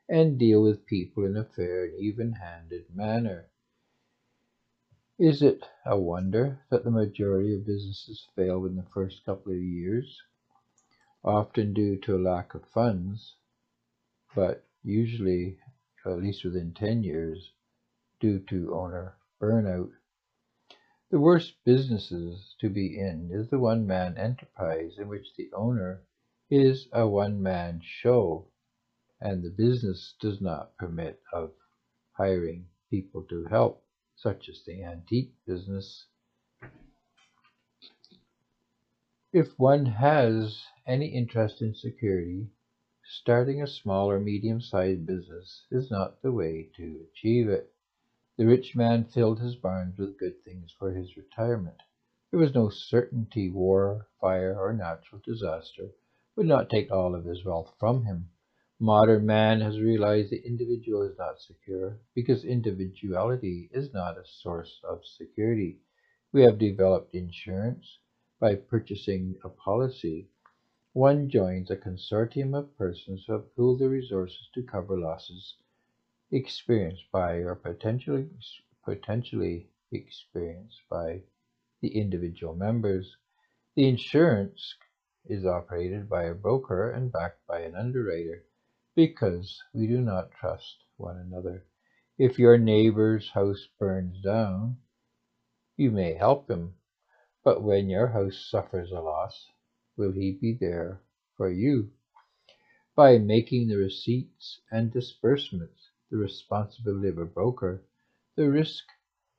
and 0.09 0.39
deal 0.39 0.63
with 0.63 0.87
people 0.87 1.25
in 1.25 1.37
a 1.37 1.45
fair 1.45 1.85
and 1.85 1.95
even 1.99 2.33
handed 2.33 2.85
manner. 2.95 3.50
Is 5.23 5.43
it 5.43 5.69
a 5.85 5.99
wonder 5.99 6.61
that 6.71 6.83
the 6.83 6.89
majority 6.89 7.53
of 7.53 7.67
businesses 7.67 8.27
fail 8.35 8.65
in 8.65 8.75
the 8.75 8.87
first 8.91 9.23
couple 9.23 9.51
of 9.51 9.59
years? 9.59 10.19
Often 11.23 11.75
due 11.75 11.97
to 11.97 12.15
a 12.15 12.17
lack 12.17 12.55
of 12.55 12.65
funds, 12.65 13.35
but 14.33 14.67
usually, 14.81 15.59
at 16.07 16.17
least 16.17 16.43
within 16.43 16.73
10 16.73 17.03
years, 17.03 17.51
due 18.19 18.39
to 18.39 18.73
owner 18.73 19.15
burnout. 19.39 19.91
The 21.11 21.19
worst 21.19 21.63
businesses 21.63 22.55
to 22.59 22.71
be 22.71 22.97
in 22.97 23.29
is 23.31 23.47
the 23.51 23.59
one 23.59 23.85
man 23.85 24.17
enterprise 24.17 24.97
in 24.97 25.07
which 25.07 25.35
the 25.35 25.53
owner 25.53 26.01
is 26.49 26.87
a 26.91 27.07
one 27.07 27.43
man 27.43 27.79
show 27.83 28.47
and 29.19 29.43
the 29.43 29.51
business 29.51 30.15
does 30.19 30.41
not 30.41 30.75
permit 30.77 31.21
of 31.31 31.53
hiring 32.13 32.69
people 32.89 33.21
to 33.25 33.45
help 33.45 33.85
such 34.21 34.47
as 34.49 34.61
the 34.65 34.83
antique 34.83 35.33
business. 35.47 36.05
If 39.33 39.57
one 39.57 39.85
has 39.85 40.61
any 40.85 41.07
interest 41.07 41.61
in 41.61 41.73
security, 41.73 42.51
starting 43.03 43.63
a 43.63 43.67
small 43.67 44.11
or 44.11 44.19
medium 44.19 44.61
sized 44.61 45.07
business 45.07 45.65
is 45.71 45.89
not 45.89 46.21
the 46.21 46.31
way 46.31 46.69
to 46.75 47.07
achieve 47.11 47.49
it. 47.49 47.73
The 48.37 48.45
rich 48.45 48.75
man 48.75 49.05
filled 49.05 49.39
his 49.39 49.55
barns 49.55 49.97
with 49.97 50.19
good 50.19 50.43
things 50.43 50.71
for 50.77 50.91
his 50.91 51.17
retirement. 51.17 51.81
There 52.29 52.39
was 52.39 52.53
no 52.53 52.69
certainty 52.69 53.49
war, 53.49 54.07
fire, 54.19 54.55
or 54.55 54.71
natural 54.71 55.21
disaster 55.25 55.89
would 56.35 56.45
not 56.45 56.69
take 56.69 56.91
all 56.91 57.15
of 57.15 57.25
his 57.25 57.43
wealth 57.43 57.73
from 57.79 58.05
him. 58.05 58.29
Modern 58.83 59.27
man 59.27 59.61
has 59.61 59.79
realized 59.79 60.31
the 60.31 60.43
individual 60.43 61.03
is 61.03 61.15
not 61.15 61.39
secure 61.39 61.99
because 62.15 62.43
individuality 62.43 63.69
is 63.71 63.93
not 63.93 64.17
a 64.17 64.25
source 64.25 64.81
of 64.83 65.05
security. 65.05 65.77
We 66.31 66.41
have 66.41 66.57
developed 66.57 67.13
insurance, 67.13 67.99
by 68.39 68.55
purchasing 68.55 69.37
a 69.43 69.49
policy, 69.49 70.29
one 70.93 71.29
joins 71.29 71.69
a 71.69 71.77
consortium 71.77 72.57
of 72.57 72.75
persons 72.75 73.23
who 73.27 73.33
have 73.33 73.55
pooled 73.55 73.77
their 73.77 73.89
resources 73.89 74.49
to 74.55 74.63
cover 74.63 74.97
losses 74.97 75.57
experienced 76.31 77.05
by 77.11 77.33
or 77.35 77.53
potentially 77.53 78.31
potentially 78.83 79.69
experienced 79.91 80.81
by 80.89 81.21
the 81.81 81.95
individual 81.95 82.55
members. 82.55 83.15
The 83.75 83.87
insurance 83.87 84.73
is 85.25 85.45
operated 85.45 86.09
by 86.09 86.23
a 86.23 86.33
broker 86.33 86.89
and 86.89 87.11
backed 87.11 87.45
by 87.45 87.59
an 87.59 87.75
underwriter 87.75 88.43
because 88.95 89.61
we 89.73 89.87
do 89.87 90.01
not 90.01 90.31
trust 90.31 90.83
one 90.97 91.17
another. 91.17 91.65
If 92.17 92.37
your 92.37 92.57
neighbor's 92.57 93.29
house 93.29 93.67
burns 93.79 94.21
down, 94.21 94.77
you 95.77 95.91
may 95.91 96.13
help 96.13 96.49
him, 96.49 96.75
but 97.43 97.63
when 97.63 97.89
your 97.89 98.07
house 98.07 98.37
suffers 98.49 98.91
a 98.91 98.99
loss, 98.99 99.47
will 99.97 100.11
he 100.11 100.31
be 100.31 100.53
there 100.53 101.01
for 101.37 101.49
you? 101.49 101.91
By 102.95 103.17
making 103.17 103.67
the 103.67 103.77
receipts 103.77 104.61
and 104.71 104.91
disbursements 104.91 105.89
the 106.11 106.17
responsibility 106.17 107.07
of 107.07 107.17
a 107.17 107.25
broker, 107.25 107.81
the 108.35 108.49
risk 108.49 108.85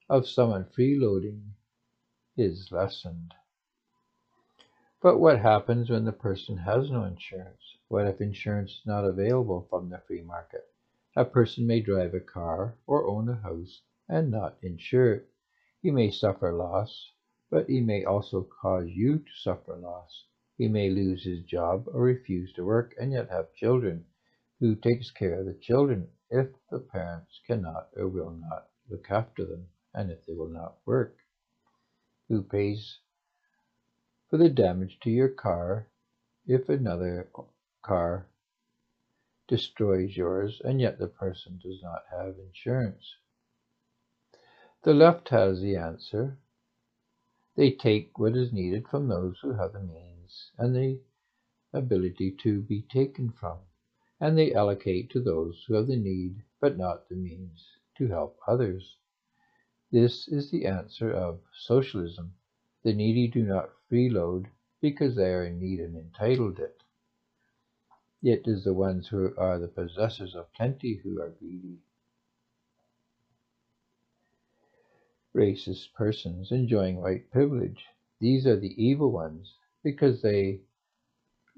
of 0.09 0.27
someone 0.27 0.65
freeloading 0.65 1.43
is 2.37 2.73
lessened. 2.73 3.35
But 5.03 5.19
what 5.19 5.41
happens 5.41 5.91
when 5.91 6.05
the 6.05 6.13
person 6.13 6.57
has 6.59 6.91
no 6.91 7.05
insurance? 7.05 7.77
What 7.93 8.07
if 8.07 8.23
insurance 8.23 8.71
is 8.71 8.87
not 8.87 9.05
available 9.05 9.67
from 9.69 9.91
the 9.91 9.99
free 9.99 10.23
market? 10.23 10.67
A 11.15 11.27
person 11.27 11.67
may 11.67 11.81
drive 11.81 12.15
a 12.15 12.21
car 12.21 12.79
or 12.87 13.07
own 13.07 13.29
a 13.29 13.35
house 13.35 13.83
and 14.09 14.31
not 14.31 14.57
insure 14.63 15.13
it. 15.13 15.29
He 15.83 15.91
may 15.91 16.11
suffer 16.11 16.53
loss, 16.53 17.13
but 17.51 17.69
he 17.69 17.83
may 17.83 18.03
also 18.03 18.45
cause 18.45 18.89
you 18.89 19.19
to 19.19 19.33
suffer 19.37 19.77
loss. 19.77 20.25
He 20.57 20.69
may 20.69 20.89
lose 20.89 21.23
his 21.23 21.45
job 21.45 21.87
or 21.87 22.01
refuse 22.01 22.51
to 22.55 22.65
work 22.65 22.95
and 22.99 23.13
yet 23.13 23.29
have 23.29 23.53
children. 23.53 24.07
Who 24.59 24.75
takes 24.75 25.11
care 25.11 25.39
of 25.39 25.45
the 25.45 25.53
children 25.53 26.09
if 26.31 26.49
the 26.71 26.81
parents 26.81 27.43
cannot 27.47 27.91
or 27.95 28.09
will 28.09 28.31
not 28.31 28.71
look 28.89 29.11
after 29.11 29.45
them 29.45 29.69
and 29.93 30.11
if 30.11 30.25
they 30.25 30.33
will 30.33 30.49
not 30.49 30.79
work? 30.87 31.19
Who 32.29 32.43
pays 32.43 33.01
for 34.31 34.39
the 34.39 34.49
damage 34.49 34.99
to 35.01 35.11
your 35.11 35.29
car 35.29 35.89
if 36.47 36.71
another 36.71 37.29
car 37.83 38.27
destroys 39.49 40.17
yours 40.17 40.61
and 40.65 40.81
yet 40.81 40.99
the 40.99 41.09
person 41.09 41.59
does 41.63 41.83
not 41.83 42.03
have 42.11 42.39
insurance. 42.39 43.17
The 44.83 44.95
left 44.95 45.29
has 45.29 45.61
the 45.61 45.77
answer. 45.77 46.39
They 47.55 47.71
take 47.71 48.19
what 48.19 48.37
is 48.37 48.53
needed 48.53 48.89
from 48.89 49.09
those 49.09 49.39
who 49.41 49.53
have 49.53 49.75
the 49.75 49.81
means 49.81 50.51
and 50.59 50.75
the 50.75 51.01
ability 51.73 52.33
to 52.43 52.63
be 52.63 52.83
taken 52.83 53.31
from, 53.31 53.59
and 54.21 54.37
they 54.37 54.55
allocate 54.55 55.11
to 55.11 55.21
those 55.21 55.65
who 55.67 55.75
have 55.75 55.87
the 55.87 55.97
need 55.97 56.43
but 56.61 56.77
not 56.77 57.09
the 57.09 57.15
means 57.15 57.67
to 57.99 58.09
help 58.09 58.39
others. 58.47 58.97
This 59.91 60.27
is 60.29 60.51
the 60.51 60.67
answer 60.67 61.13
of 61.13 61.41
socialism. 61.53 62.35
The 62.83 62.95
needy 62.95 63.29
do 63.29 63.43
not 63.43 63.71
freeload 63.91 64.47
because 64.81 65.15
they 65.15 65.33
are 65.33 65.45
in 65.45 65.61
need 65.61 65.81
and 65.81 65.97
entitled 65.97 66.59
it. 66.59 66.82
It 68.23 68.47
is 68.47 68.63
the 68.63 68.75
ones 68.75 69.09
who 69.09 69.35
are 69.37 69.59
the 69.59 69.67
possessors 69.67 70.37
of 70.37 70.53
plenty 70.53 70.95
who 70.95 71.21
are 71.21 71.31
greedy. 71.31 71.79
Racist 75.35 75.93
persons 75.95 76.53
enjoying 76.53 77.01
white 77.01 77.31
privilege. 77.31 77.85
These 78.21 78.47
are 78.47 78.59
the 78.59 78.81
evil 78.83 79.11
ones 79.11 79.57
because 79.83 80.23
they 80.23 80.61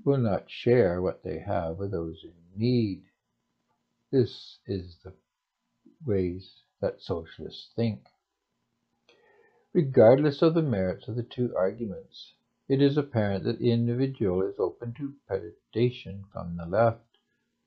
will 0.04 0.18
not 0.18 0.50
share 0.50 1.02
what 1.02 1.22
they 1.22 1.38
have 1.40 1.78
with 1.78 1.90
those 1.90 2.24
in 2.24 2.32
need. 2.56 3.04
This 4.10 4.58
is 4.66 4.96
the 5.04 5.12
ways 6.06 6.62
that 6.80 7.02
socialists 7.02 7.72
think. 7.76 8.06
Regardless 9.72 10.40
of 10.40 10.54
the 10.54 10.62
merits 10.62 11.08
of 11.08 11.16
the 11.16 11.24
two 11.24 11.54
arguments, 11.56 12.33
it 12.66 12.80
is 12.80 12.96
apparent 12.96 13.44
that 13.44 13.58
the 13.58 13.70
individual 13.70 14.40
is 14.42 14.58
open 14.58 14.92
to 14.94 15.14
predation 15.28 16.22
from 16.32 16.56
the 16.56 16.64
left, 16.64 17.18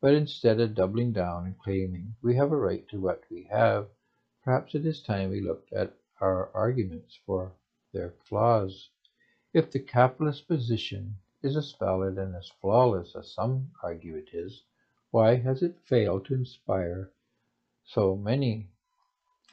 but 0.02 0.14
instead 0.14 0.60
of 0.60 0.74
doubling 0.74 1.12
down 1.12 1.46
and 1.46 1.60
claiming 1.60 2.16
we 2.22 2.36
have 2.36 2.52
a 2.52 2.58
right 2.58 2.88
to 2.90 3.00
what 3.00 3.24
we 3.30 3.44
have, 3.44 3.88
perhaps 4.44 4.74
it 4.74 4.86
is 4.86 5.02
time 5.02 5.30
we 5.30 5.40
looked 5.40 5.72
at 5.72 5.94
our 6.20 6.50
arguments 6.56 7.20
for 7.26 7.54
their 7.94 8.12
flaws. 8.24 8.90
If 9.54 9.72
the 9.72 9.80
capitalist 9.80 10.48
position 10.48 11.18
is 11.44 11.56
as 11.56 11.74
valid 11.74 12.18
and 12.18 12.36
as 12.36 12.50
flawless 12.60 13.16
as 13.16 13.32
some 13.32 13.72
argue 13.84 14.16
it 14.16 14.30
is, 14.34 14.64
why 15.12 15.36
has 15.36 15.62
it 15.62 15.80
failed 15.86 16.26
to 16.26 16.34
inspire 16.34 17.12
so 17.86 18.16
many, 18.16 18.68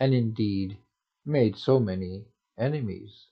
and 0.01 0.15
indeed 0.15 0.79
made 1.27 1.57
so 1.57 1.79
many 1.79 2.25
enemies? 2.57 3.27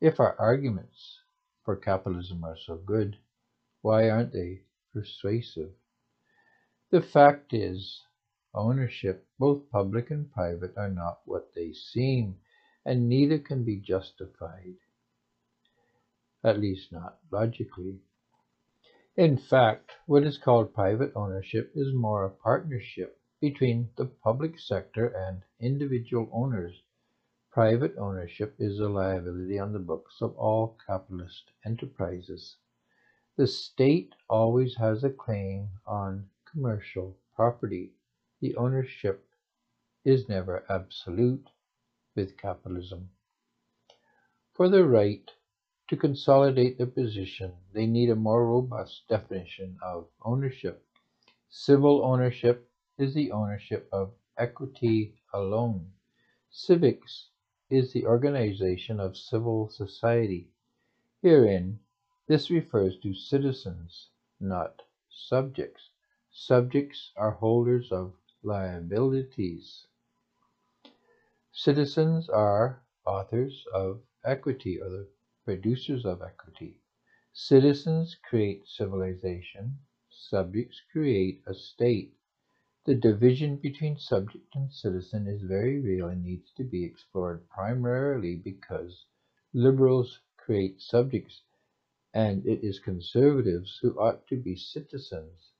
If 0.00 0.18
our 0.18 0.36
arguments 0.40 1.21
for 1.64 1.76
capitalism 1.76 2.44
are 2.44 2.56
so 2.56 2.76
good, 2.76 3.16
why 3.80 4.10
aren't 4.10 4.32
they 4.32 4.62
persuasive? 4.92 5.72
The 6.90 7.02
fact 7.02 7.54
is, 7.54 8.02
ownership, 8.54 9.26
both 9.38 9.70
public 9.70 10.10
and 10.10 10.30
private, 10.30 10.76
are 10.76 10.90
not 10.90 11.20
what 11.24 11.54
they 11.54 11.72
seem, 11.72 12.40
and 12.84 13.08
neither 13.08 13.38
can 13.38 13.64
be 13.64 13.76
justified, 13.76 14.76
at 16.44 16.58
least 16.58 16.92
not 16.92 17.18
logically. 17.30 18.00
In 19.16 19.36
fact, 19.36 19.92
what 20.06 20.24
is 20.24 20.38
called 20.38 20.74
private 20.74 21.12
ownership 21.14 21.70
is 21.74 21.94
more 21.94 22.24
a 22.24 22.30
partnership 22.30 23.20
between 23.40 23.90
the 23.96 24.06
public 24.06 24.58
sector 24.58 25.06
and 25.06 25.42
individual 25.60 26.28
owners 26.32 26.82
Private 27.52 27.98
ownership 27.98 28.54
is 28.58 28.78
a 28.78 28.88
liability 28.88 29.58
on 29.58 29.74
the 29.74 29.78
books 29.78 30.22
of 30.22 30.34
all 30.38 30.78
capitalist 30.86 31.50
enterprises. 31.66 32.56
The 33.36 33.46
state 33.46 34.14
always 34.30 34.74
has 34.76 35.04
a 35.04 35.10
claim 35.10 35.68
on 35.86 36.30
commercial 36.50 37.18
property. 37.36 37.92
The 38.40 38.56
ownership 38.56 39.26
is 40.02 40.30
never 40.30 40.64
absolute 40.70 41.50
with 42.14 42.38
capitalism. 42.38 43.10
For 44.54 44.70
the 44.70 44.86
right 44.86 45.30
to 45.88 45.96
consolidate 45.98 46.78
their 46.78 46.86
position, 46.86 47.52
they 47.74 47.86
need 47.86 48.08
a 48.08 48.16
more 48.16 48.46
robust 48.46 49.06
definition 49.08 49.76
of 49.82 50.08
ownership. 50.22 50.86
Civil 51.50 52.02
ownership 52.02 52.70
is 52.96 53.12
the 53.12 53.30
ownership 53.30 53.90
of 53.92 54.14
equity 54.38 55.16
alone. 55.34 55.92
Civics 56.50 57.28
is 57.72 57.92
the 57.92 58.06
organization 58.06 59.00
of 59.00 59.16
civil 59.16 59.68
society. 59.70 60.50
Herein, 61.22 61.80
this 62.26 62.50
refers 62.50 62.98
to 62.98 63.14
citizens, 63.14 64.10
not 64.38 64.82
subjects. 65.08 65.88
Subjects 66.30 67.12
are 67.16 67.30
holders 67.30 67.90
of 67.90 68.12
liabilities. 68.42 69.86
Citizens 71.52 72.28
are 72.28 72.82
authors 73.06 73.64
of 73.72 74.02
equity 74.24 74.80
or 74.80 74.90
the 74.90 75.08
producers 75.44 76.04
of 76.04 76.22
equity. 76.22 76.78
Citizens 77.32 78.16
create 78.28 78.68
civilization. 78.68 79.78
Subjects 80.10 80.82
create 80.92 81.42
a 81.46 81.54
state. 81.54 82.14
The 82.84 82.94
division 82.96 83.58
between 83.58 83.96
subject 83.96 84.56
and 84.56 84.72
citizen 84.72 85.28
is 85.28 85.42
very 85.42 85.78
real 85.78 86.08
and 86.08 86.24
needs 86.24 86.50
to 86.56 86.64
be 86.64 86.82
explored 86.84 87.48
primarily 87.48 88.34
because 88.34 89.06
liberals 89.52 90.20
create 90.36 90.80
subjects 90.80 91.42
and 92.12 92.44
it 92.44 92.64
is 92.64 92.80
conservatives 92.80 93.78
who 93.80 93.96
ought 94.00 94.26
to 94.26 94.36
be 94.36 94.56
citizens. 94.56 95.52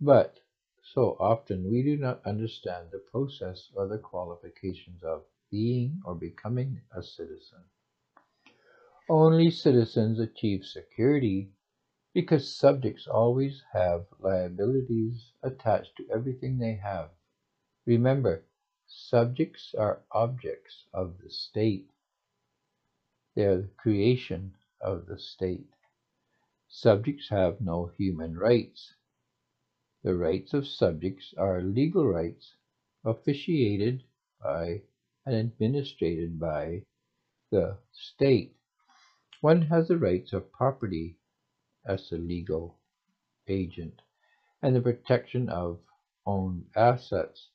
But 0.00 0.40
so 0.82 1.16
often 1.20 1.70
we 1.70 1.82
do 1.82 1.98
not 1.98 2.24
understand 2.24 2.90
the 2.90 3.00
process 3.00 3.70
or 3.74 3.86
the 3.86 3.98
qualifications 3.98 5.02
of 5.02 5.26
being 5.50 6.00
or 6.06 6.14
becoming 6.14 6.80
a 6.90 7.02
citizen. 7.02 7.64
Only 9.10 9.50
citizens 9.50 10.18
achieve 10.18 10.64
security 10.64 11.52
because 12.14 12.54
subjects 12.54 13.06
always 13.06 13.62
have 13.72 14.06
liabilities 14.18 15.32
attached 15.42 15.96
to 15.96 16.08
everything 16.10 16.58
they 16.58 16.74
have. 16.74 17.10
Remember, 17.86 18.44
subjects 18.86 19.74
are 19.74 20.02
objects 20.12 20.84
of 20.92 21.18
the 21.18 21.30
state. 21.30 21.90
They 23.34 23.46
are 23.46 23.62
the 23.62 23.68
creation 23.76 24.54
of 24.80 25.06
the 25.06 25.18
state. 25.18 25.70
Subjects 26.68 27.28
have 27.28 27.60
no 27.60 27.86
human 27.86 28.38
rights. 28.38 28.94
The 30.02 30.14
rights 30.16 30.54
of 30.54 30.66
subjects 30.66 31.34
are 31.38 31.62
legal 31.62 32.06
rights 32.06 32.54
officiated 33.04 34.04
by 34.42 34.82
and 35.24 35.34
administered 35.34 36.38
by 36.38 36.84
the 37.50 37.78
state. 37.92 38.56
One 39.40 39.62
has 39.62 39.88
the 39.88 39.98
rights 39.98 40.32
of 40.32 40.52
property 40.52 41.18
as 41.84 42.12
a 42.12 42.16
legal 42.16 42.78
agent 43.48 44.02
and 44.62 44.76
the 44.76 44.80
protection 44.80 45.48
of 45.48 45.80
owned 46.24 46.64
assets. 46.76 47.48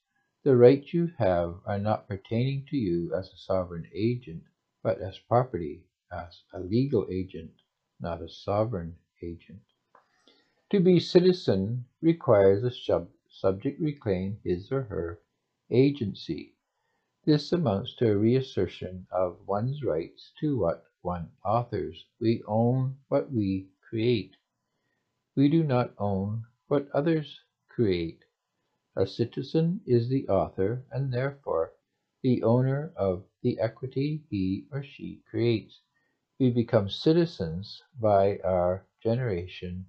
The 0.43 0.55
rights 0.57 0.93
you 0.93 1.07
have 1.17 1.59
are 1.65 1.79
not 1.79 2.07
pertaining 2.07 2.65
to 2.69 2.77
you 2.77 3.13
as 3.13 3.31
a 3.31 3.37
sovereign 3.37 3.87
agent, 3.93 4.43
but 4.83 4.99
as 4.99 5.19
property, 5.19 5.83
as 6.11 6.43
a 6.53 6.59
legal 6.59 7.07
agent, 7.09 7.51
not 7.99 8.21
a 8.21 8.29
sovereign 8.29 8.97
agent. 9.21 9.61
To 10.71 10.81
be 10.81 10.99
citizen 10.99 11.85
requires 12.01 12.63
a 12.63 12.71
sub 12.71 13.09
subject 13.29 13.79
reclaim 13.79 14.39
his 14.43 14.71
or 14.71 14.83
her 14.83 15.21
agency. 15.71 16.55
This 17.25 17.53
amounts 17.53 17.95
to 17.97 18.11
a 18.11 18.17
reassertion 18.17 19.07
of 19.11 19.47
one's 19.47 19.83
rights 19.83 20.33
to 20.41 20.57
what 20.57 20.85
one 21.01 21.31
authors. 21.45 22.05
We 22.19 22.43
own 22.47 22.97
what 23.07 23.31
we 23.31 23.69
create. 23.89 24.35
We 25.35 25.47
do 25.49 25.63
not 25.63 25.93
own 25.97 26.45
what 26.67 26.89
others 26.91 27.39
create. 27.69 28.25
A 28.95 29.05
citizen 29.07 29.81
is 29.85 30.09
the 30.09 30.27
author 30.27 30.83
and 30.91 31.13
therefore 31.13 31.73
the 32.21 32.43
owner 32.43 32.91
of 32.95 33.23
the 33.41 33.59
equity 33.59 34.23
he 34.29 34.65
or 34.71 34.83
she 34.83 35.21
creates. 35.29 35.81
We 36.39 36.49
become 36.51 36.89
citizens 36.89 37.81
by 37.99 38.39
our 38.39 38.85
generation 39.01 39.85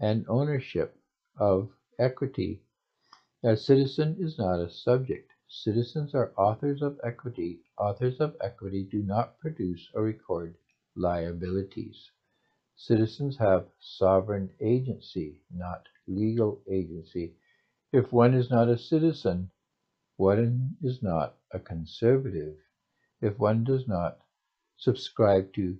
and 0.00 0.24
ownership 0.28 0.96
of 1.36 1.70
equity. 1.98 2.60
A 3.42 3.56
citizen 3.56 4.16
is 4.18 4.38
not 4.38 4.60
a 4.60 4.68
subject. 4.70 5.32
Citizens 5.48 6.14
are 6.14 6.32
authors 6.36 6.82
of 6.82 7.00
equity. 7.04 7.60
Authors 7.78 8.20
of 8.20 8.36
equity 8.40 8.84
do 8.84 9.02
not 9.02 9.38
produce 9.38 9.90
or 9.94 10.02
record 10.04 10.56
liabilities. 10.96 12.10
Citizens 12.82 13.36
have 13.36 13.68
sovereign 13.78 14.50
agency, 14.58 15.42
not 15.50 15.86
legal 16.08 16.62
agency. 16.66 17.36
If 17.92 18.10
one 18.10 18.32
is 18.32 18.50
not 18.50 18.70
a 18.70 18.78
citizen, 18.78 19.50
one 20.16 20.78
is 20.82 21.02
not 21.02 21.36
a 21.52 21.60
conservative. 21.60 22.56
If 23.20 23.38
one 23.38 23.64
does 23.64 23.86
not 23.86 24.22
subscribe 24.78 25.52
to 25.54 25.78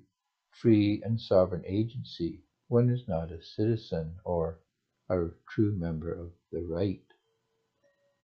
free 0.51 1.03
and 1.03 1.19
sovereign 1.19 1.65
agency, 1.67 2.43
one 2.69 2.91
is 2.91 3.09
not 3.09 3.33
a 3.33 3.43
citizen 3.43 4.21
or 4.25 4.61
a 5.09 5.31
true 5.49 5.73
member 5.73 6.13
of 6.13 6.33
the 6.53 6.63
right. 6.65 7.10